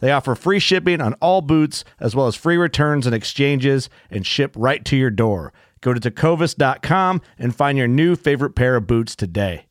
[0.00, 4.26] They offer free shipping on all boots, as well as free returns and exchanges, and
[4.26, 5.52] ship right to your door.
[5.80, 9.66] Go to tecovas.com and find your new favorite pair of boots today.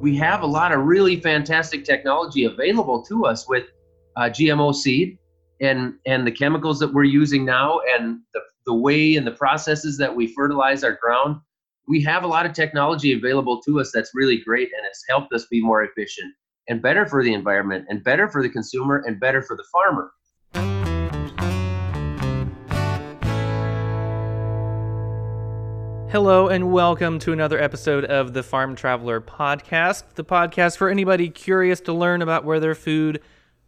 [0.00, 3.66] We have a lot of really fantastic technology available to us with
[4.16, 5.16] uh, GMO seed
[5.60, 9.96] and and the chemicals that we're using now and the, the way and the processes
[9.98, 11.36] that we fertilize our ground
[11.88, 15.32] we have a lot of technology available to us that's really great and it's helped
[15.32, 16.32] us be more efficient
[16.68, 20.12] and better for the environment and better for the consumer and better for the farmer.
[26.12, 31.30] Hello, and welcome to another episode of the Farm Traveler Podcast, the podcast for anybody
[31.30, 33.20] curious to learn about where their food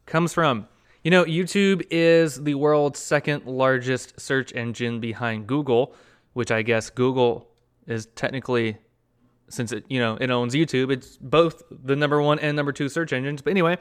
[0.07, 0.69] comes from.
[1.03, 5.97] You know, YouTube is the world's second largest search engine behind Google,
[6.35, 7.51] which I guess Google
[7.87, 8.79] is technically
[9.49, 12.89] since it you know it owns YouTube, it's both the number one and number two
[12.89, 13.43] search engines.
[13.43, 13.79] But anyway,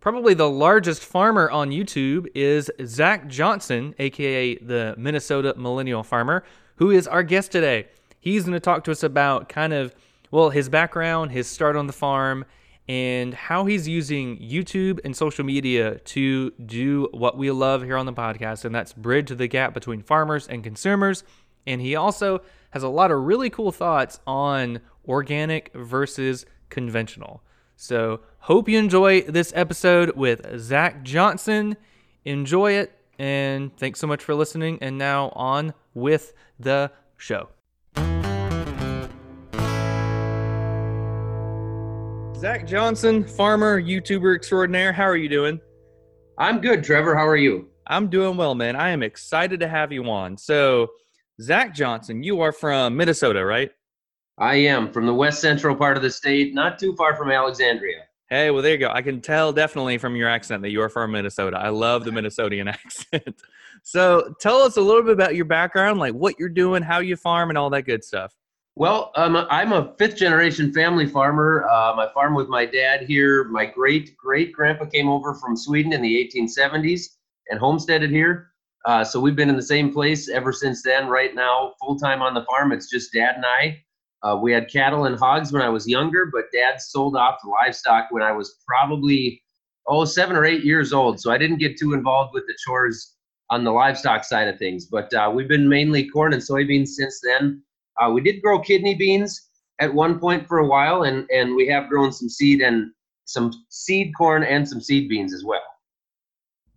[0.00, 6.44] probably the largest farmer on YouTube is Zach Johnson, aka the Minnesota Millennial Farmer,
[6.76, 7.88] who is our guest today.
[8.20, 9.94] He's going to talk to us about kind of
[10.30, 12.44] well his background, his start on the farm,
[12.88, 18.06] and how he's using YouTube and social media to do what we love here on
[18.06, 21.24] the podcast, and that's bridge the gap between farmers and consumers.
[21.66, 22.42] And he also
[22.74, 27.40] has a lot of really cool thoughts on organic versus conventional.
[27.76, 31.76] So, hope you enjoy this episode with Zach Johnson.
[32.24, 34.78] Enjoy it, and thanks so much for listening.
[34.80, 37.48] And now, on with the show.
[42.36, 44.92] Zach Johnson, farmer, YouTuber extraordinaire.
[44.92, 45.60] How are you doing?
[46.38, 47.14] I'm good, Trevor.
[47.14, 47.68] How are you?
[47.86, 48.74] I'm doing well, man.
[48.74, 50.36] I am excited to have you on.
[50.36, 50.88] So,
[51.40, 53.70] Zach Johnson, you are from Minnesota, right?
[54.38, 58.02] I am from the west central part of the state, not too far from Alexandria.
[58.30, 58.90] Hey, well, there you go.
[58.90, 61.58] I can tell definitely from your accent that you are from Minnesota.
[61.58, 63.42] I love the Minnesotan accent.
[63.82, 67.16] so, tell us a little bit about your background, like what you're doing, how you
[67.16, 68.34] farm, and all that good stuff.
[68.76, 71.68] Well, um, I'm a fifth generation family farmer.
[71.68, 73.44] Um, I farm with my dad here.
[73.44, 77.10] My great great grandpa came over from Sweden in the 1870s
[77.50, 78.53] and homesteaded here.
[78.84, 81.08] Uh, so we've been in the same place ever since then.
[81.08, 83.82] Right now, full time on the farm, it's just dad and I.
[84.22, 87.50] Uh, we had cattle and hogs when I was younger, but dad sold off the
[87.50, 89.42] livestock when I was probably
[89.86, 91.20] oh seven or eight years old.
[91.20, 93.14] So I didn't get too involved with the chores
[93.50, 94.86] on the livestock side of things.
[94.86, 97.62] But uh, we've been mainly corn and soybeans since then.
[98.00, 101.66] Uh, we did grow kidney beans at one point for a while, and and we
[101.68, 102.90] have grown some seed and
[103.26, 105.62] some seed corn and some seed beans as well.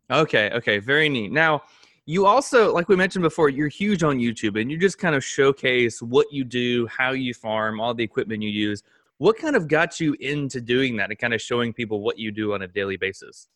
[0.09, 1.31] Okay, okay, very neat.
[1.31, 1.63] Now
[2.09, 5.23] you also like we mentioned before you're huge on youtube and you just kind of
[5.23, 8.81] showcase what you do how you farm all the equipment you use.
[9.19, 12.31] What kind of got you into doing that and kind of showing people what you
[12.31, 13.49] do on a daily basis?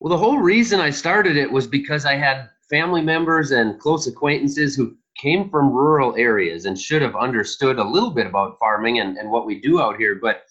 [0.00, 4.06] Well the whole reason i started it was because i had family members and close
[4.06, 9.00] acquaintances who came from rural areas and should have understood a little bit about farming
[9.00, 10.42] and, and what we do out here but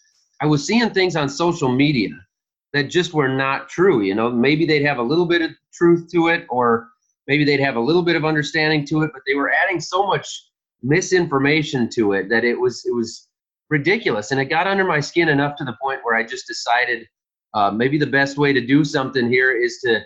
[0.41, 2.09] i was seeing things on social media
[2.71, 4.29] that just were not true you know?
[4.29, 6.89] Maybe they'd have a little bit of truth to it or
[7.29, 10.05] maybe they'd have a little bit of understanding to it, but they were adding so
[10.05, 10.27] much
[10.81, 13.29] misinformation to it that it was it was
[13.69, 14.31] ridiculous.
[14.31, 17.07] And it got under my skin enough to the point where I just decided
[17.53, 20.01] uh, maybe the best way to do something here is to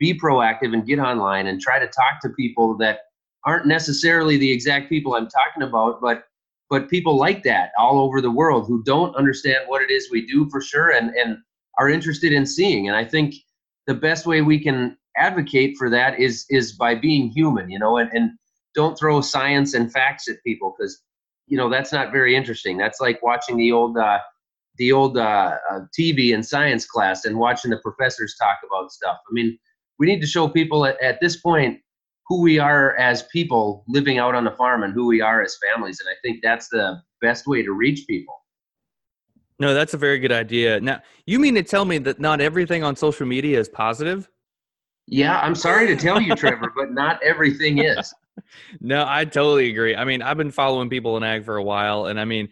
[0.00, 3.00] be proactive and get online and try to talk to people that
[3.44, 6.24] aren't necessarily the exact people I'm talking about, but
[6.70, 10.26] but people like that all over the world who don't understand what it is we
[10.26, 11.36] do for sure and and
[11.78, 12.88] are interested in seeing.
[12.88, 13.34] And I think
[13.86, 17.98] the best way we can advocate for that is is by being human, you know,
[17.98, 18.30] and, and
[18.74, 21.02] don't throw science and facts at people because
[21.46, 22.76] you know that's not very interesting.
[22.76, 24.18] That's like watching the old uh,
[24.78, 29.18] the old uh, uh, TV in science class and watching the professors talk about stuff.
[29.28, 29.58] I mean,
[29.98, 31.80] we need to show people at, at this point
[32.26, 35.58] who we are as people living out on the farm and who we are as
[35.70, 38.34] families, and I think that's the best way to reach people.
[39.58, 40.80] No, that's a very good idea.
[40.80, 44.28] Now, you mean to tell me that not everything on social media is positive?
[45.06, 48.12] Yeah, I'm sorry to tell you, Trevor, but not everything is.
[48.80, 49.94] No, I totally agree.
[49.94, 52.48] I mean, I've been following people in ag for a while, and I mean,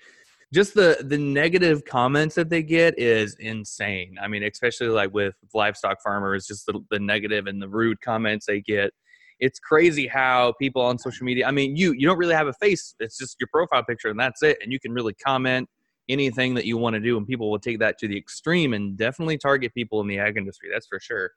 [0.53, 4.19] just the the negative comments that they get is insane.
[4.21, 8.47] I mean, especially like with livestock farmers, just the, the negative and the rude comments
[8.47, 8.93] they get.
[9.39, 11.47] It's crazy how people on social media.
[11.47, 12.95] I mean, you you don't really have a face.
[13.01, 14.59] It's just your profile picture, and that's it.
[14.63, 15.69] And you can really comment
[16.09, 18.99] anything that you want to do, and people will take that to the extreme and
[18.99, 20.69] definitely target people in the ag industry.
[20.73, 21.31] That's for sure.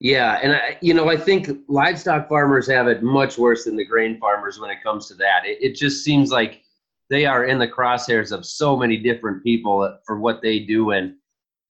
[0.00, 3.84] Yeah, and I, you know, I think livestock farmers have it much worse than the
[3.84, 5.44] grain farmers when it comes to that.
[5.44, 6.62] It, it just seems like
[7.10, 11.16] they are in the crosshairs of so many different people for what they do, and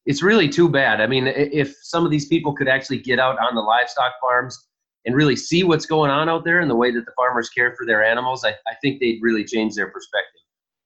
[0.07, 1.01] it's really too bad.
[1.01, 4.69] I mean, if some of these people could actually get out on the livestock farms
[5.05, 7.75] and really see what's going on out there and the way that the farmers care
[7.77, 10.41] for their animals, I, I think they'd really change their perspective.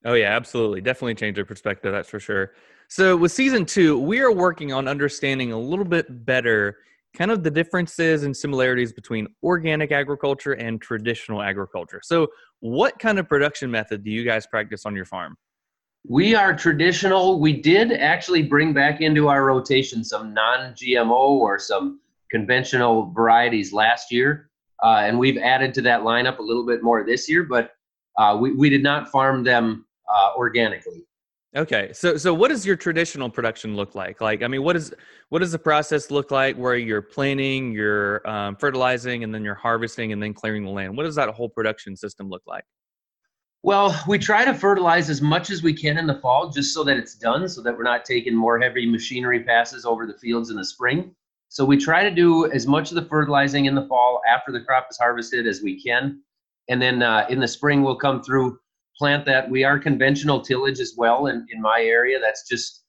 [0.06, 0.80] Oh yeah, absolutely.
[0.80, 2.52] Definitely change their perspective, that's for sure.
[2.88, 6.78] So with season two, we are working on understanding a little bit better
[7.14, 12.00] kind of the differences and similarities between organic agriculture and traditional agriculture.
[12.02, 12.28] So
[12.60, 15.36] what kind of production method do you guys practice on your farm?
[16.06, 17.40] We are traditional.
[17.40, 22.00] We did actually bring back into our rotation some non-GMO or some
[22.30, 24.50] conventional varieties last year.
[24.82, 27.70] Uh, and we've added to that lineup a little bit more this year, but
[28.18, 31.06] uh, we, we did not farm them uh, organically.
[31.56, 34.20] Okay, so so what does your traditional production look like?
[34.20, 34.92] Like, I mean, what is
[35.28, 39.54] what does the process look like where you're planting, you're um, fertilizing, and then you're
[39.54, 40.96] harvesting, and then clearing the land?
[40.96, 42.64] What does that whole production system look like?
[43.62, 46.82] Well, we try to fertilize as much as we can in the fall, just so
[46.84, 50.50] that it's done, so that we're not taking more heavy machinery passes over the fields
[50.50, 51.14] in the spring.
[51.50, 54.60] So we try to do as much of the fertilizing in the fall after the
[54.60, 56.20] crop is harvested as we can,
[56.68, 58.58] and then uh, in the spring we'll come through
[58.98, 59.50] plant that.
[59.50, 62.18] We are conventional tillage as well in, in my area.
[62.20, 62.84] That's just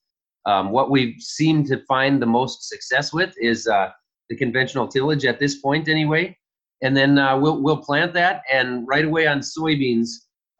[0.45, 3.89] um, what we seem to find the most success with is uh,
[4.29, 6.37] the conventional tillage at this point anyway.
[6.81, 10.09] And then uh, we'll, we'll plant that and right away on soybeans,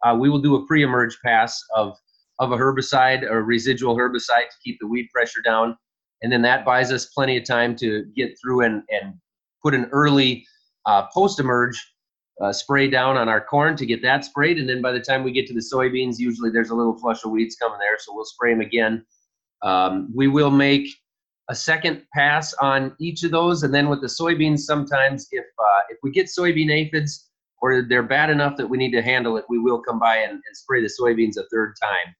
[0.04, 1.96] uh, we will do a pre-emerge pass of,
[2.38, 5.76] of a herbicide or residual herbicide to keep the weed pressure down.
[6.22, 9.14] And then that buys us plenty of time to get through and, and
[9.62, 10.44] put an early
[10.86, 11.80] uh, post-emerge
[12.42, 14.58] uh, spray down on our corn to get that sprayed.
[14.58, 17.24] And then by the time we get to the soybeans, usually there's a little flush
[17.24, 19.04] of weeds coming there, so we'll spray them again.
[19.62, 20.88] Um, we will make
[21.48, 25.80] a second pass on each of those, and then with the soybeans, sometimes if uh,
[25.88, 27.30] if we get soybean aphids
[27.62, 30.32] or they're bad enough that we need to handle it, we will come by and,
[30.32, 32.14] and spray the soybeans a third time.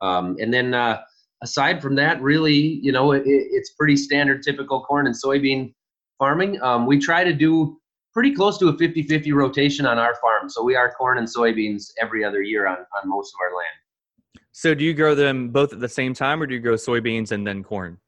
[0.00, 1.02] Um, and then uh,
[1.42, 5.72] aside from that, really, you know, it, it's pretty standard, typical corn and soybean
[6.18, 6.60] farming.
[6.62, 7.78] Um, we try to do
[8.12, 10.48] pretty close to a 50-50 rotation on our farm.
[10.48, 14.42] So we are corn and soybeans every other year on, on most of our land.
[14.52, 17.32] So do you grow them both at the same time or do you grow soybeans
[17.32, 17.98] and then corn?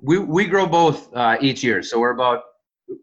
[0.00, 1.82] We, we grow both uh, each year.
[1.82, 2.44] So we're about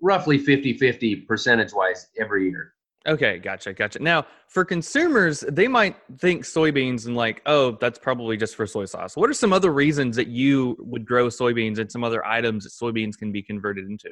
[0.01, 2.73] roughly 50-50 percentage wise every year.
[3.05, 3.99] Okay, gotcha, gotcha.
[3.99, 8.85] Now, for consumers, they might think soybeans and like, oh, that's probably just for soy
[8.85, 9.17] sauce.
[9.17, 12.71] What are some other reasons that you would grow soybeans and some other items that
[12.71, 14.09] soybeans can be converted into?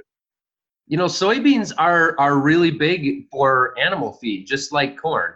[0.91, 5.35] You know, soybeans are are really big for animal feed, just like corn.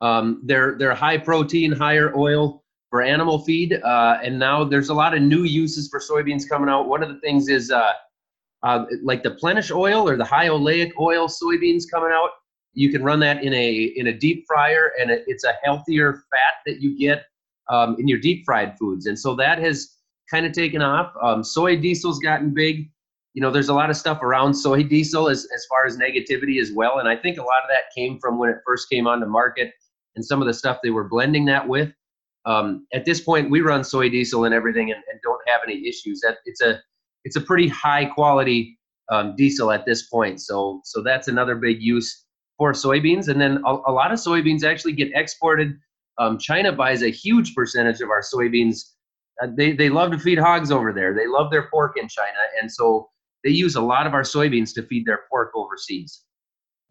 [0.00, 4.94] Um, they're they're high protein, higher oil for animal feed, uh, and now there's a
[4.94, 6.88] lot of new uses for soybeans coming out.
[6.88, 7.92] One of the things is uh,
[8.64, 12.30] uh, like the plenish oil or the high oleic oil soybeans coming out.
[12.74, 16.24] You can run that in a in a deep fryer, and it, it's a healthier
[16.32, 17.26] fat that you get
[17.70, 19.98] um, in your deep fried foods, and so that has
[20.28, 21.12] kind of taken off.
[21.22, 22.90] Um, soy diesel's gotten big
[23.36, 26.58] you know, there's a lot of stuff around soy diesel as, as far as negativity
[26.58, 27.00] as well.
[27.00, 29.26] And I think a lot of that came from when it first came on the
[29.26, 29.74] market
[30.14, 31.92] and some of the stuff they were blending that with.
[32.46, 35.86] Um, at this point, we run soy diesel and everything and, and, don't have any
[35.86, 36.20] issues.
[36.22, 36.80] That it's a
[37.24, 38.78] it's a pretty high quality
[39.10, 40.40] um, diesel at this point.
[40.40, 42.24] So so that's another big use
[42.56, 43.28] for soybeans.
[43.28, 45.76] And then a, a lot of soybeans actually get exported
[46.18, 48.78] Um, China buys a huge percentage of our soybeans.
[49.42, 51.12] Uh, they they love to feed hogs over there.
[51.12, 53.10] They love their pork in China, and so
[53.46, 56.22] they use a lot of our soybeans to feed their pork overseas.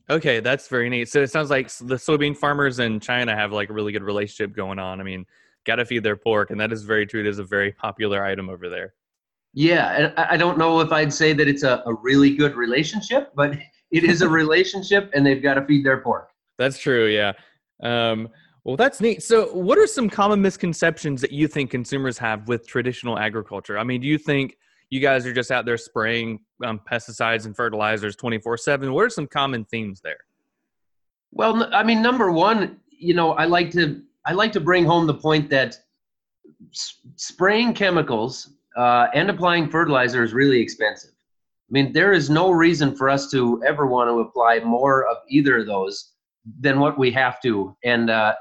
[0.09, 1.09] Okay, that's very neat.
[1.09, 4.55] So it sounds like the soybean farmers in China have like a really good relationship
[4.55, 5.01] going on.
[5.01, 5.25] I mean,
[5.65, 7.19] got to feed their pork, and that is very true.
[7.19, 8.93] It is a very popular item over there.
[9.53, 13.57] Yeah, I don't know if I'd say that it's a, a really good relationship, but
[13.91, 16.29] it is a relationship, and they've got to feed their pork.
[16.57, 17.07] That's true.
[17.07, 17.33] Yeah.
[17.83, 18.29] Um,
[18.63, 19.23] well, that's neat.
[19.23, 23.77] So, what are some common misconceptions that you think consumers have with traditional agriculture?
[23.77, 24.57] I mean, do you think
[24.95, 29.09] you guys are just out there spraying um, pesticides and fertilizers 24 7 what are
[29.09, 30.17] some common themes there?
[31.31, 35.05] Well i mean number one you know i like to i like to bring home
[35.05, 35.77] the point that
[37.15, 41.11] spraying chemicals uh, and applying fertilizer is really expensive.
[41.69, 45.17] I mean there is no reason for us to ever want to apply more of
[45.29, 46.13] either of those
[46.61, 47.75] than what we have to.
[47.83, 48.33] And uh,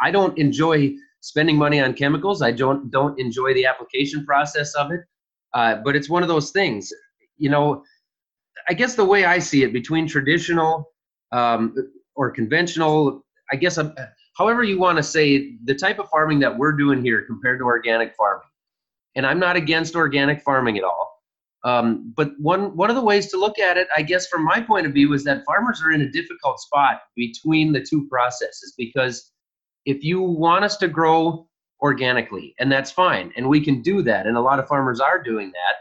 [0.00, 2.40] i don't enjoy spending money on chemicals.
[2.40, 5.02] I don't don't enjoy the application process of it
[5.54, 6.92] uh, but it's one of those things,
[7.38, 7.82] you know.
[8.68, 10.92] I guess the way I see it, between traditional
[11.32, 11.74] um,
[12.14, 13.92] or conventional, I guess, uh,
[14.36, 17.64] however you want to say, the type of farming that we're doing here compared to
[17.64, 18.46] organic farming.
[19.16, 21.10] And I'm not against organic farming at all.
[21.64, 24.60] Um, but one one of the ways to look at it, I guess, from my
[24.60, 28.72] point of view, is that farmers are in a difficult spot between the two processes
[28.78, 29.30] because
[29.84, 31.48] if you want us to grow
[31.82, 33.32] organically, and that's fine.
[33.36, 35.76] And we can do that, and a lot of farmers are doing that.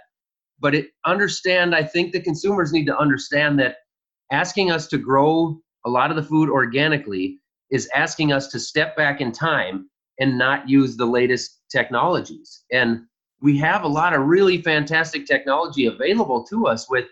[0.60, 3.78] But it understand, I think the consumers need to understand that
[4.32, 7.40] asking us to grow a lot of the food organically
[7.72, 9.90] is asking us to step back in time
[10.20, 12.66] and not use the latest technologies.
[12.72, 13.06] And
[13.42, 17.06] we have a lot of really fantastic technology available to us with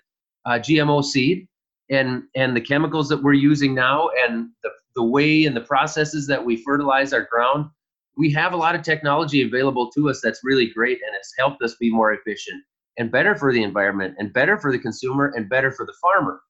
[0.45, 1.47] uh, GMO seed
[1.89, 6.27] and and the chemicals that we're using now and the, the way and the processes
[6.27, 7.69] that we fertilize our ground
[8.17, 11.61] we have a lot of technology available to us that's really great and it's helped
[11.61, 12.63] us be more efficient
[12.97, 16.41] and better for the environment and better for the consumer and better for the farmer.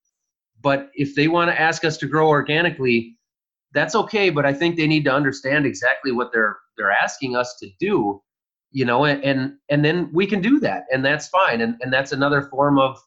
[0.62, 3.18] But if they want to ask us to grow organically,
[3.74, 7.58] that's okay, but I think they need to understand exactly what they're they're asking us
[7.60, 8.22] to do,
[8.72, 11.92] you know, and and, and then we can do that and that's fine and, and
[11.92, 12.98] that's another form of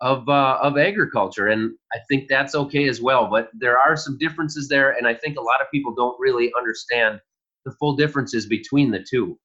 [0.00, 4.18] of uh, of agriculture and I think that's okay as well, but there are some
[4.18, 7.20] differences there and I think a lot of people don't really understand
[7.64, 9.38] the full differences between the two.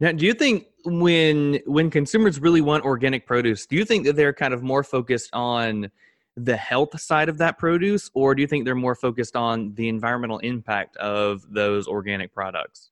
[0.00, 4.16] Now, do you think when when consumers really want organic produce, do you think that
[4.16, 5.90] they're kind of more focused on
[6.36, 9.88] the health side of that produce, or do you think they're more focused on the
[9.88, 12.90] environmental impact of those organic products?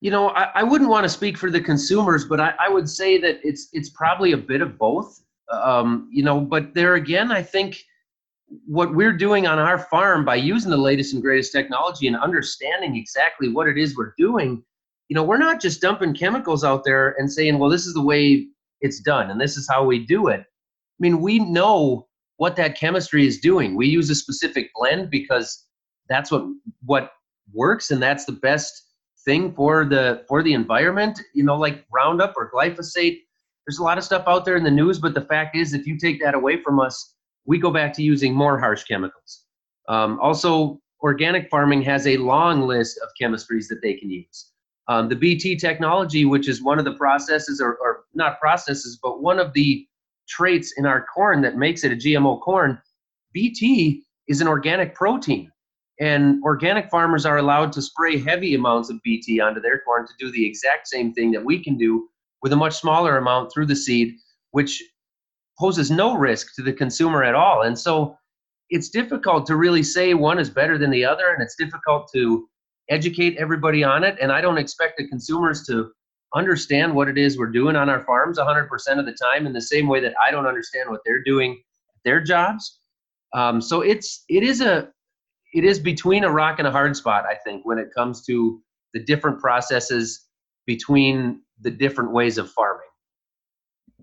[0.00, 2.88] You know, I, I wouldn't want to speak for the consumers, but I, I, would
[2.88, 5.22] say that it's it's probably a bit of both.
[5.50, 7.84] Um, you know, but there again, I think
[8.66, 12.96] what we're doing on our farm by using the latest and greatest technology and understanding
[12.96, 14.62] exactly what it is we're doing
[15.08, 18.02] you know we're not just dumping chemicals out there and saying well this is the
[18.02, 18.46] way
[18.80, 20.40] it's done and this is how we do it.
[20.40, 23.74] I mean we know what that chemistry is doing.
[23.74, 25.66] We use a specific blend because
[26.08, 26.44] that's what
[26.84, 27.12] what
[27.52, 28.82] works and that's the best
[29.24, 31.20] thing for the for the environment.
[31.34, 33.20] You know like roundup or glyphosate
[33.66, 35.86] there's a lot of stuff out there in the news but the fact is if
[35.86, 37.14] you take that away from us
[37.46, 39.44] we go back to using more harsh chemicals.
[39.88, 44.50] Um, also, organic farming has a long list of chemistries that they can use.
[44.88, 49.20] Um, the BT technology, which is one of the processes, or, or, not processes, but
[49.20, 49.86] one of the
[50.28, 52.80] traits in our corn that makes it a GMO corn,
[53.32, 55.50] BT is an organic protein.
[55.98, 60.12] And organic farmers are allowed to spray heavy amounts of BT onto their corn to
[60.18, 62.08] do the exact same thing that we can do
[62.42, 64.14] with a much smaller amount through the seed,
[64.50, 64.82] which
[65.58, 67.62] poses no risk to the consumer at all.
[67.62, 68.16] And so
[68.70, 72.48] it's difficult to really say one is better than the other, and it's difficult to
[72.88, 74.16] educate everybody on it.
[74.20, 75.90] And I don't expect the consumers to
[76.34, 79.60] understand what it is we're doing on our farms 100% of the time in the
[79.60, 81.62] same way that I don't understand what they're doing
[82.04, 82.78] their jobs.
[83.34, 84.88] Um, so it's it is a
[85.52, 88.60] it is between a rock and a hard spot, I think, when it comes to
[88.92, 90.26] the different processes
[90.66, 92.82] between the different ways of farming.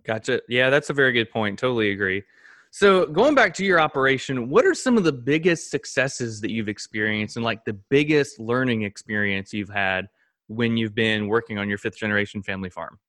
[0.05, 0.41] Gotcha.
[0.49, 1.57] Yeah, that's a very good point.
[1.57, 2.23] Totally agree.
[2.71, 6.69] So, going back to your operation, what are some of the biggest successes that you've
[6.69, 10.07] experienced and like the biggest learning experience you've had
[10.47, 12.99] when you've been working on your fifth generation family farm?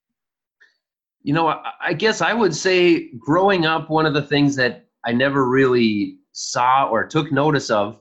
[1.22, 5.12] You know, I guess I would say growing up, one of the things that I
[5.12, 7.98] never really saw or took notice of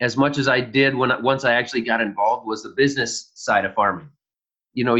[0.00, 3.66] as much as I did when once I actually got involved was the business side
[3.66, 4.08] of farming.
[4.72, 4.96] You know,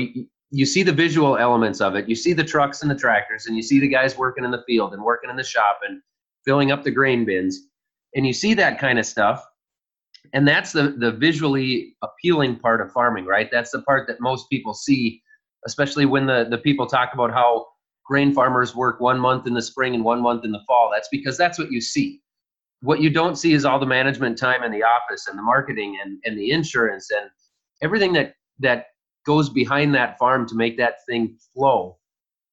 [0.51, 2.09] you see the visual elements of it.
[2.09, 4.63] You see the trucks and the tractors, and you see the guys working in the
[4.67, 6.01] field and working in the shop and
[6.45, 7.69] filling up the grain bins,
[8.15, 9.45] and you see that kind of stuff.
[10.33, 13.49] and that's the the visually appealing part of farming, right?
[13.53, 15.23] That's the part that most people see,
[15.67, 17.67] especially when the the people talk about how
[18.07, 20.91] grain farmers work one month in the spring and one month in the fall.
[20.93, 22.21] That's because that's what you see.
[22.83, 25.99] What you don't see is all the management time in the office and the marketing
[26.05, 27.31] and, and the insurance and
[27.83, 28.87] everything that that
[29.25, 31.99] goes behind that farm to make that thing flow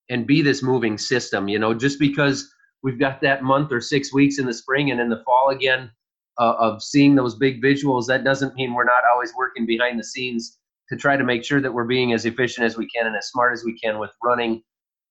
[0.10, 1.48] and be this moving system.
[1.48, 5.00] You know, just because we've got that month or six weeks in the spring and
[5.00, 5.92] in the fall again
[6.40, 10.04] uh, of seeing those big visuals, that doesn't mean we're not always working behind the
[10.04, 10.58] scenes
[10.90, 13.30] to try to make sure that we're being as efficient as we can and as
[13.30, 14.62] smart as we can with running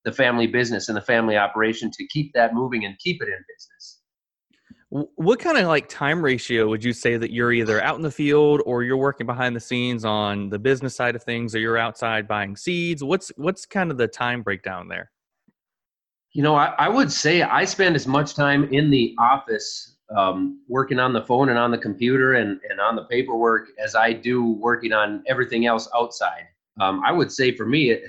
[0.05, 3.45] the family business and the family operation to keep that moving and keep it in
[3.57, 4.00] business.
[4.91, 8.11] What kind of like time ratio would you say that you're either out in the
[8.11, 11.79] field or you're working behind the scenes on the business side of things or you're
[11.79, 13.05] outside buying seeds?
[13.05, 15.13] What's what's kind of the time breakdown there?
[16.33, 20.61] You know, I, I would say I spend as much time in the office um,
[20.69, 24.13] working on the phone and on the computer and, and on the paperwork as I
[24.13, 26.47] do working on everything else outside.
[26.81, 28.03] Um, I would say for me, it,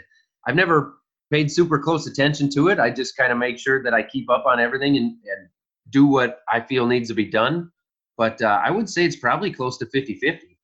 [0.48, 0.96] I've never
[1.32, 2.80] paid super close attention to it.
[2.80, 5.48] I just kind of make sure that I keep up on everything and, and
[5.92, 7.72] do what I feel needs to be done.
[8.18, 10.58] But uh, I would say it's probably close to 50 50.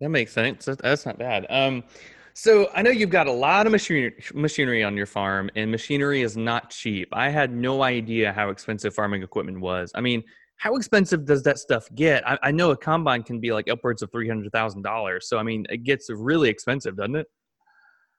[0.00, 0.64] That makes sense.
[0.64, 1.46] That's not bad.
[1.50, 1.84] Um,
[2.32, 6.22] so I know you've got a lot of machinery, machinery on your farm, and machinery
[6.22, 7.08] is not cheap.
[7.12, 9.92] I had no idea how expensive farming equipment was.
[9.94, 10.22] I mean,
[10.56, 12.26] how expensive does that stuff get?
[12.26, 15.28] I, I know a combine can be like upwards of three hundred thousand dollars.
[15.28, 17.26] So I mean, it gets really expensive, doesn't it?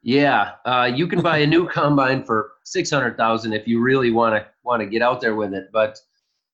[0.04, 4.12] Yeah, uh, you can buy a new combine for six hundred thousand if you really
[4.12, 5.70] want to want to get out there with it.
[5.72, 6.00] But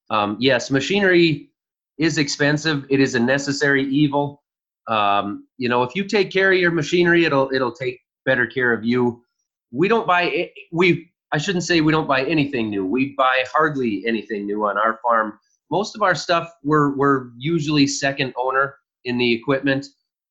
[0.09, 1.49] um, yes, machinery
[1.97, 2.85] is expensive.
[2.89, 4.43] It is a necessary evil.
[4.87, 8.73] Um, you know, if you take care of your machinery, it'll it'll take better care
[8.73, 9.23] of you.
[9.71, 11.11] We don't buy we.
[11.33, 12.85] I shouldn't say we don't buy anything new.
[12.85, 15.37] We buy hardly anything new on our farm.
[15.69, 19.87] Most of our stuff we're we're usually second owner in the equipment.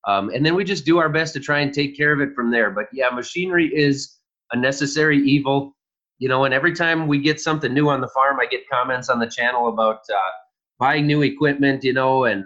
[0.07, 2.35] Um, and then we just do our best to try and take care of it
[2.35, 2.71] from there.
[2.71, 4.19] But yeah, machinery is
[4.53, 5.77] a necessary evil,
[6.19, 6.45] you know.
[6.45, 9.27] And every time we get something new on the farm, I get comments on the
[9.27, 10.31] channel about uh,
[10.79, 12.45] buying new equipment, you know, and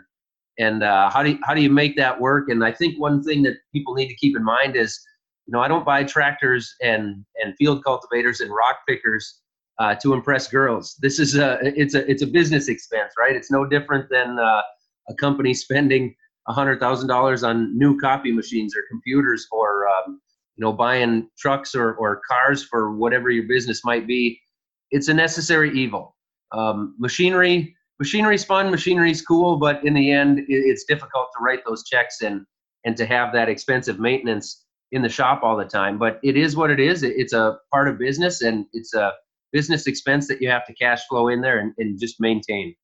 [0.59, 2.49] and uh, how do you, how do you make that work?
[2.49, 4.99] And I think one thing that people need to keep in mind is,
[5.46, 9.40] you know, I don't buy tractors and and field cultivators and rock pickers
[9.79, 10.96] uh, to impress girls.
[11.01, 13.37] This is a it's a it's a business expense, right?
[13.37, 14.62] It's no different than uh,
[15.09, 16.14] a company spending
[16.48, 20.20] $100,000 on new copy machines or computers or, um,
[20.57, 24.40] you know, buying trucks or, or cars for whatever your business might be.
[24.90, 26.16] It's a necessary evil.
[26.53, 31.85] Um, machinery, machinery's fun, machinery's cool, but in the end, it's difficult to write those
[31.85, 32.44] checks and,
[32.85, 35.98] and to have that expensive maintenance in the shop all the time.
[35.98, 37.03] But it is what it is.
[37.03, 39.12] It's a part of business and it's a
[39.53, 42.74] business expense that you have to cash flow in there and, and just maintain.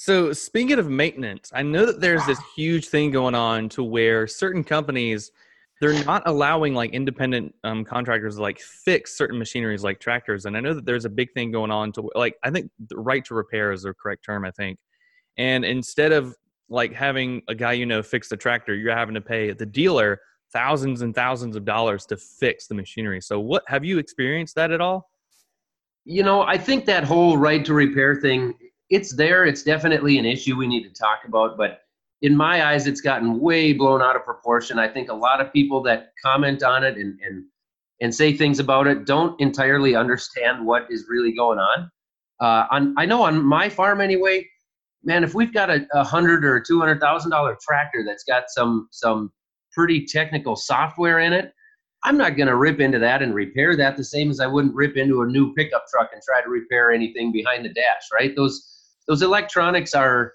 [0.00, 4.28] So, speaking of maintenance, I know that there's this huge thing going on to where
[4.28, 5.32] certain companies
[5.80, 10.56] they're not allowing like independent um, contractors to like fix certain machineries like tractors, and
[10.56, 13.24] I know that there's a big thing going on to like I think the right
[13.24, 14.78] to repair is the correct term, I think.
[15.36, 16.36] And instead of
[16.68, 20.20] like having a guy you know fix the tractor, you're having to pay the dealer
[20.52, 23.20] thousands and thousands of dollars to fix the machinery.
[23.20, 25.10] So, what have you experienced that at all?
[26.04, 28.54] You know, I think that whole right to repair thing
[28.90, 29.44] it's there.
[29.44, 31.82] It's definitely an issue we need to talk about, but
[32.22, 34.78] in my eyes, it's gotten way blown out of proportion.
[34.78, 37.44] I think a lot of people that comment on it and and
[38.00, 41.90] and say things about it don't entirely understand what is really going on.
[42.40, 44.46] Uh, on I know on my farm anyway,
[45.04, 48.44] man, if we've got a, a hundred or two hundred thousand dollar tractor that's got
[48.48, 49.32] some some
[49.72, 51.52] pretty technical software in it,
[52.04, 54.74] I'm not going to rip into that and repair that the same as I wouldn't
[54.74, 58.34] rip into a new pickup truck and try to repair anything behind the dash, right?
[58.34, 58.77] Those
[59.08, 60.34] those electronics are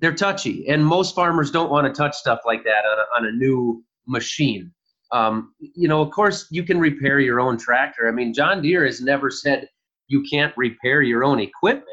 [0.00, 3.34] they're touchy, and most farmers don't want to touch stuff like that on a, on
[3.34, 4.72] a new machine.
[5.12, 8.08] Um, you know, of course, you can repair your own tractor.
[8.08, 9.68] I mean, John Deere has never said
[10.08, 11.86] you can't repair your own equipment.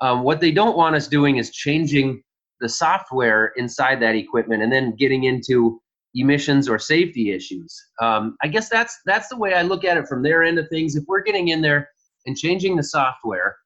[0.00, 2.22] Um, what they don't want us doing is changing
[2.60, 5.80] the software inside that equipment and then getting into
[6.14, 7.78] emissions or safety issues.
[8.00, 10.68] Um, I guess that's that's the way I look at it from their end of
[10.68, 10.96] things.
[10.96, 11.88] If we're getting in there
[12.26, 13.56] and changing the software,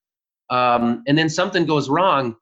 [0.50, 2.34] um, and then something goes wrong,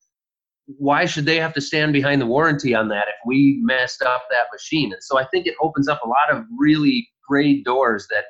[0.66, 4.24] why should they have to stand behind the warranty on that if we messed up
[4.30, 4.92] that machine?
[4.92, 8.24] And so I think it opens up a lot of really great doors that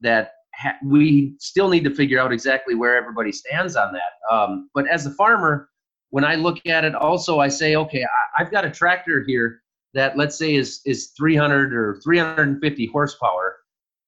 [0.00, 4.34] that ha- we still need to figure out exactly where everybody stands on that.
[4.34, 5.68] Um, but as a farmer,
[6.10, 9.62] when I look at it, also I say, okay, I, I've got a tractor here
[9.94, 13.56] that let's say is is 300 or 350 horsepower,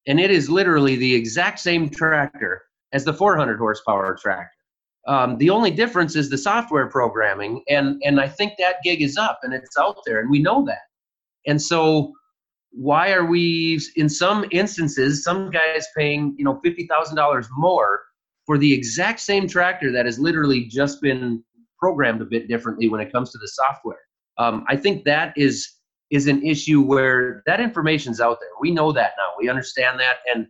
[0.07, 4.58] and it is literally the exact same tractor as the 400 horsepower tractor.
[5.09, 9.17] Um, the only difference is the software programming, and and I think that gig is
[9.17, 10.83] up and it's out there, and we know that.
[11.47, 12.13] And so,
[12.73, 18.03] why are we in some instances, some guys paying you know fifty thousand dollars more
[18.45, 21.43] for the exact same tractor that has literally just been
[21.79, 24.01] programmed a bit differently when it comes to the software?
[24.37, 25.71] Um, I think that is
[26.11, 28.51] is an issue where that information's out there.
[28.61, 29.31] We know that now.
[29.39, 30.49] We understand that, and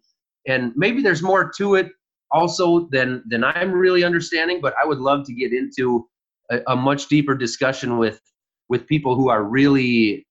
[0.49, 1.93] and maybe there's more to it
[2.33, 4.61] also than than I'm really understanding.
[4.61, 6.09] But I would love to get into
[6.51, 8.21] a, a much deeper discussion with
[8.69, 10.27] with people who are really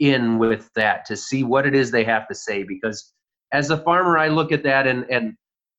[0.00, 2.62] in with that to see what it is they have to say.
[2.62, 3.12] Because
[3.52, 5.34] as a farmer, I look at that and and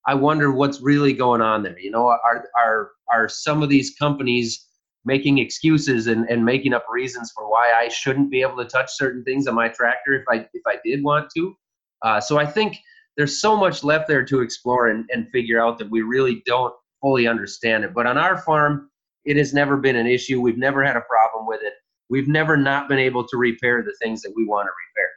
[0.06, 1.78] I wonder what's really going on there.
[1.78, 4.66] You know, are are are some of these companies
[5.04, 8.90] making excuses and, and making up reasons for why I shouldn't be able to touch
[8.90, 11.54] certain things on my tractor if I if I did want to.
[12.02, 12.76] Uh, so I think
[13.16, 16.74] there's so much left there to explore and, and figure out that we really don't
[17.00, 17.94] fully understand it.
[17.94, 18.90] But on our farm,
[19.24, 20.40] it has never been an issue.
[20.40, 21.72] We've never had a problem with it.
[22.08, 25.10] We've never not been able to repair the things that we want to repair.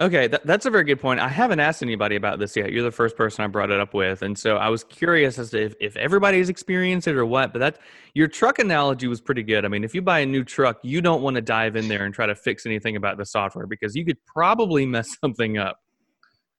[0.00, 1.18] Okay, that, that's a very good point.
[1.18, 2.70] I haven't asked anybody about this yet.
[2.70, 5.50] You're the first person I brought it up with, and so I was curious as
[5.50, 7.52] to if, if everybody's experienced it or what.
[7.52, 7.78] But that
[8.14, 9.64] your truck analogy was pretty good.
[9.64, 12.04] I mean, if you buy a new truck, you don't want to dive in there
[12.04, 15.78] and try to fix anything about the software because you could probably mess something up.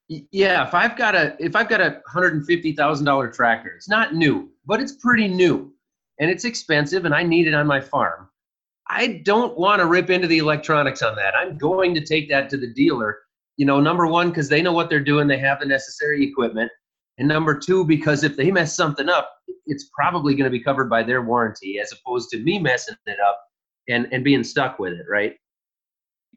[0.10, 3.70] Yeah, if I've got a if I've got a hundred and fifty thousand dollar tractor,
[3.70, 5.72] it's not new, but it's pretty new,
[6.20, 8.28] and it's expensive, and I need it on my farm.
[8.88, 11.36] I don't want to rip into the electronics on that.
[11.36, 13.20] I'm going to take that to the dealer.
[13.58, 16.72] You know, number one, because they know what they're doing, they have the necessary equipment,
[17.20, 19.32] and number two, because if they mess something up,
[19.68, 23.20] it's probably going to be covered by their warranty, as opposed to me messing it
[23.20, 23.40] up
[23.88, 25.36] and and being stuck with it, right?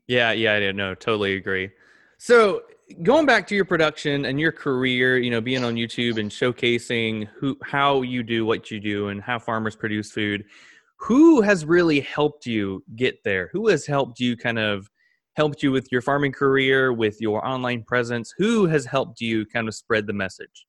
[0.09, 1.71] Yeah, yeah, I know totally agree.
[2.19, 2.65] So
[3.03, 7.29] going back to your production and your career, you know, being on YouTube and showcasing
[7.39, 10.45] who how you do what you do and how farmers produce food,
[10.97, 13.51] who has really helped you get there?
[13.53, 14.89] Who has helped you kind of
[15.35, 18.33] helped you with your farming career, with your online presence?
[18.39, 20.67] Who has helped you kind of spread the message?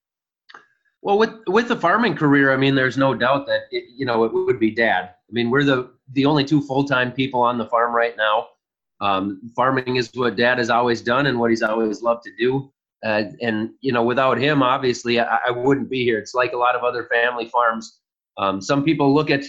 [1.01, 4.23] Well, with with the farming career, I mean, there's no doubt that it, you know
[4.23, 5.03] it would be Dad.
[5.05, 8.47] I mean, we're the the only two full time people on the farm right now.
[9.01, 12.71] Um, farming is what dad has always done and what he's always loved to do.
[13.03, 16.17] Uh, and you know, without him, obviously, I, I, wouldn't be here.
[16.17, 17.99] It's like a lot of other family farms.
[18.37, 19.43] Um, some people look at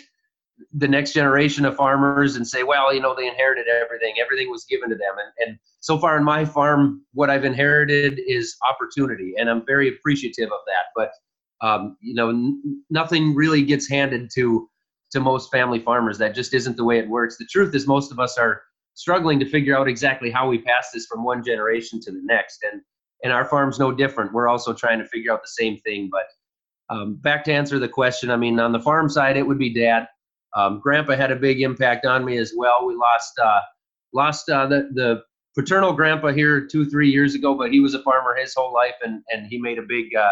[0.73, 4.15] the next generation of farmers and say, well, you know, they inherited everything.
[4.21, 5.15] Everything was given to them.
[5.19, 9.89] And, and so far in my farm, what I've inherited is opportunity, and I'm very
[9.89, 10.87] appreciative of that.
[10.97, 11.13] But
[11.61, 14.69] um, you know, n- nothing really gets handed to
[15.13, 16.19] to most family farmers.
[16.19, 17.37] That just isn't the way it works.
[17.37, 18.63] The truth is, most of us are
[18.95, 22.65] struggling to figure out exactly how we pass this from one generation to the next.
[22.71, 22.81] And
[23.23, 24.33] and our farm's no different.
[24.33, 26.11] We're also trying to figure out the same thing.
[26.13, 29.59] But um, back to answer the question, I mean, on the farm side, it would
[29.59, 30.07] be dad.
[30.55, 32.87] Um, grandpa had a big impact on me as well.
[32.87, 33.61] We lost uh,
[34.13, 35.23] lost uh, the the
[35.57, 38.95] paternal grandpa here two three years ago, but he was a farmer his whole life,
[39.03, 40.31] and and he made a big uh,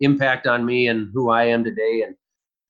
[0.00, 2.04] impact on me and who I am today.
[2.06, 2.16] And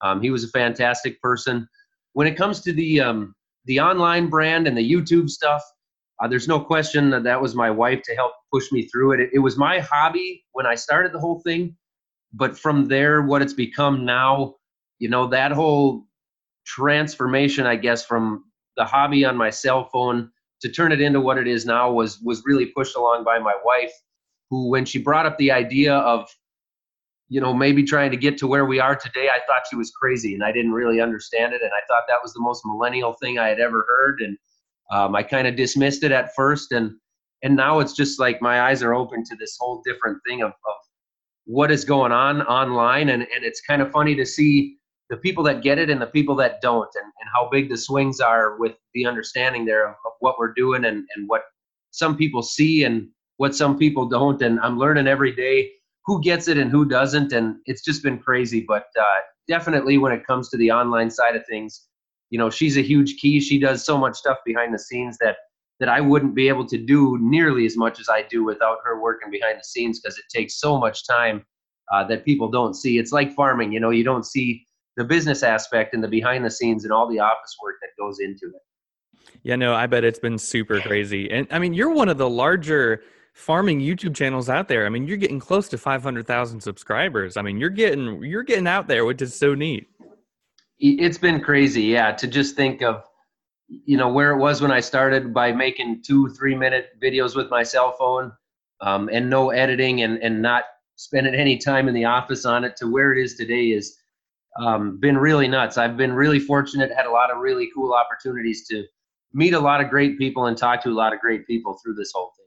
[0.02, 1.68] um, he was a fantastic person.
[2.12, 5.62] When it comes to the um, the online brand and the YouTube stuff,
[6.20, 9.20] uh, there's no question that that was my wife to help push me through it.
[9.20, 9.30] it.
[9.32, 11.76] It was my hobby when I started the whole thing,
[12.32, 14.54] but from there, what it's become now,
[14.98, 16.06] you know, that whole
[16.66, 18.44] transformation, I guess, from
[18.76, 22.20] the hobby on my cell phone to turn it into what it is now was
[22.20, 23.92] was really pushed along by my wife,
[24.50, 26.28] who, when she brought up the idea of
[27.30, 29.92] you know, maybe trying to get to where we are today, I thought she was
[29.92, 31.62] crazy and I didn't really understand it.
[31.62, 34.20] And I thought that was the most millennial thing I had ever heard.
[34.20, 34.36] And
[34.90, 36.72] um, I kind of dismissed it at first.
[36.72, 36.90] And,
[37.44, 40.50] and now it's just like my eyes are open to this whole different thing of,
[40.50, 40.74] of
[41.44, 43.10] what is going on online.
[43.10, 44.76] And, and it's kind of funny to see
[45.08, 47.76] the people that get it and the people that don't and, and how big the
[47.76, 51.42] swings are with the understanding there of, of what we're doing and, and what
[51.92, 54.42] some people see and what some people don't.
[54.42, 55.70] And I'm learning every day
[56.10, 58.64] who gets it and who doesn't, and it's just been crazy.
[58.66, 61.86] But uh, definitely, when it comes to the online side of things,
[62.30, 63.38] you know, she's a huge key.
[63.38, 65.36] She does so much stuff behind the scenes that
[65.78, 69.00] that I wouldn't be able to do nearly as much as I do without her
[69.00, 71.44] working behind the scenes because it takes so much time
[71.92, 72.98] uh, that people don't see.
[72.98, 76.50] It's like farming, you know, you don't see the business aspect and the behind the
[76.50, 79.30] scenes and all the office work that goes into it.
[79.44, 81.30] Yeah, no, I bet it's been super crazy.
[81.30, 83.00] And I mean, you're one of the larger
[83.40, 84.86] farming YouTube channels out there.
[84.86, 87.36] I mean, you're getting close to 500,000 subscribers.
[87.36, 89.88] I mean, you're getting you're getting out there, which is so neat.
[90.78, 93.02] It's been crazy, yeah, to just think of
[93.68, 97.50] you know where it was when I started by making two, three minute videos with
[97.50, 98.32] my cell phone
[98.80, 100.64] um, and no editing and and not
[100.96, 103.96] spending any time in the office on it to where it is today is
[104.58, 105.78] um, been really nuts.
[105.78, 108.84] I've been really fortunate, had a lot of really cool opportunities to
[109.32, 111.94] meet a lot of great people and talk to a lot of great people through
[111.94, 112.39] this whole thing.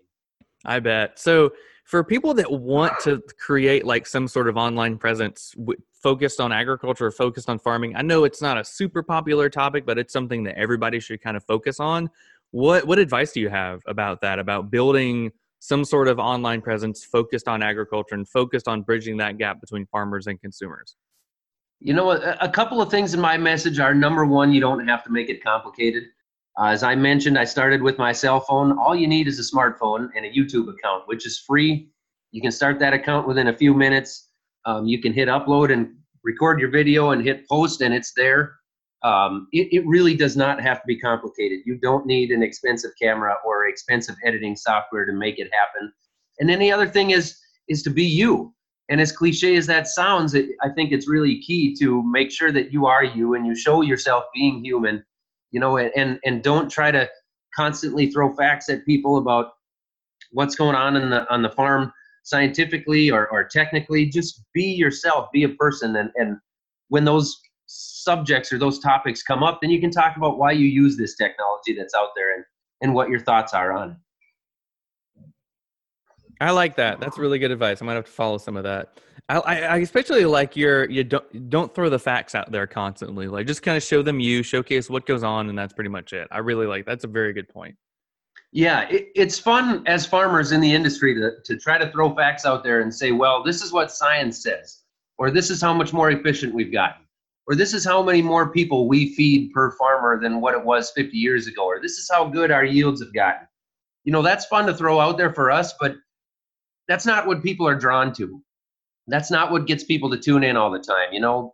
[0.66, 1.20] I bet.
[1.20, 1.52] So
[1.86, 6.52] for people that want to create like some sort of online presence w- focused on
[6.52, 10.44] agriculture focused on farming, I know it's not a super popular topic, but it's something
[10.44, 12.10] that everybody should kind of focus on.
[12.52, 14.40] What what advice do you have about that?
[14.40, 19.38] About building some sort of online presence focused on agriculture and focused on bridging that
[19.38, 20.96] gap between farmers and consumers?
[21.80, 24.86] You know, a, a couple of things in my message are number one, you don't
[24.88, 26.04] have to make it complicated.
[26.60, 28.78] Uh, as I mentioned, I started with my cell phone.
[28.78, 31.90] All you need is a smartphone and a YouTube account, which is free.
[32.32, 34.30] You can start that account within a few minutes.
[34.66, 38.56] Um, you can hit upload and record your video and hit post, and it's there.
[39.04, 41.60] Um, it, it really does not have to be complicated.
[41.66, 45.92] You don't need an expensive camera or expensive editing software to make it happen.
[46.40, 47.38] And then the other thing is
[47.68, 48.54] is to be you.
[48.90, 52.52] And as cliche as that sounds, it, I think it's really key to make sure
[52.52, 55.04] that you are you and you show yourself being human
[55.54, 57.08] you know, and and don't try to
[57.56, 59.52] constantly throw facts at people about
[60.32, 64.08] what's going on in the on the farm scientifically or, or technically.
[64.08, 66.38] Just be yourself, be a person, and and
[66.90, 70.66] when those subjects or those topics come up, then you can talk about why you
[70.66, 72.44] use this technology that's out there and
[72.82, 73.98] and what your thoughts are on it.
[76.42, 77.00] I like that.
[77.00, 77.82] That's really good advice.
[77.82, 79.00] I might have to follow some of that.
[79.30, 83.28] I, I especially like your you don't don't throw the facts out there constantly.
[83.28, 86.12] Like just kind of show them you, showcase what goes on, and that's pretty much
[86.12, 86.28] it.
[86.30, 87.76] I really like that's a very good point.
[88.52, 92.46] Yeah, it, it's fun as farmers in the industry to to try to throw facts
[92.46, 94.82] out there and say, well, this is what science says,
[95.18, 97.04] or this is how much more efficient we've gotten,
[97.48, 100.92] or this is how many more people we feed per farmer than what it was
[100.92, 103.48] 50 years ago, or this is how good our yields have gotten.
[104.04, 105.96] You know, that's fun to throw out there for us, but
[106.90, 108.44] that's not what people are drawn to
[109.08, 111.12] that's not what gets people to tune in all the time.
[111.12, 111.54] You know,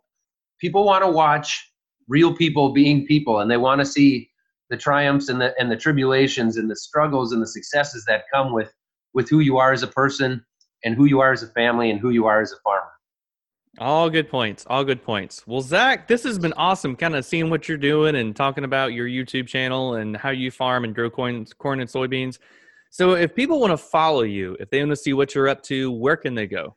[0.60, 1.68] people want to watch
[2.08, 4.30] real people being people, and they want to see
[4.68, 8.52] the triumphs and the and the tribulations and the struggles and the successes that come
[8.52, 8.72] with
[9.14, 10.44] with who you are as a person
[10.84, 12.86] and who you are as a family and who you are as a farmer.
[13.78, 14.66] All good points.
[14.68, 15.46] All good points.
[15.46, 16.96] Well, Zach, this has been awesome.
[16.96, 20.50] Kind of seeing what you're doing and talking about your YouTube channel and how you
[20.50, 22.38] farm and grow corn, corn and soybeans.
[22.90, 25.62] So, if people want to follow you, if they want to see what you're up
[25.64, 26.74] to, where can they go?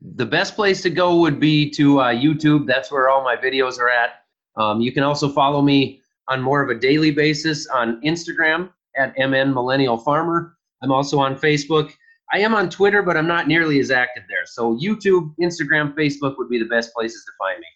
[0.00, 2.66] The best place to go would be to uh, YouTube.
[2.66, 4.24] That's where all my videos are at.
[4.56, 9.14] Um, you can also follow me on more of a daily basis on Instagram at
[9.18, 10.56] MN Millennial Farmer.
[10.82, 11.92] I'm also on Facebook.
[12.32, 14.46] I am on Twitter, but I'm not nearly as active there.
[14.46, 17.66] So YouTube, Instagram, Facebook would be the best places to find me.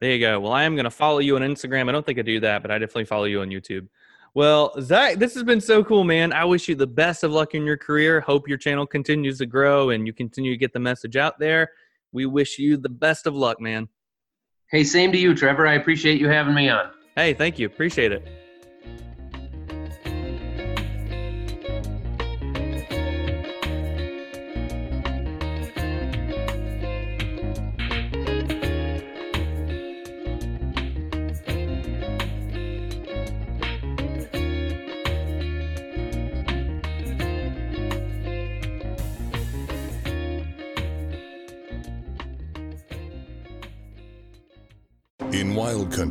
[0.00, 0.40] There you go.
[0.40, 1.88] Well, I am going to follow you on Instagram.
[1.88, 3.88] I don't think I do that, but I definitely follow you on YouTube.
[4.34, 6.32] Well, Zach, this has been so cool, man.
[6.32, 8.20] I wish you the best of luck in your career.
[8.20, 11.70] Hope your channel continues to grow and you continue to get the message out there.
[12.10, 13.88] We wish you the best of luck, man.
[14.70, 15.68] Hey, same to you, Trevor.
[15.68, 16.90] I appreciate you having me on.
[17.14, 17.66] Hey, thank you.
[17.66, 18.43] Appreciate it.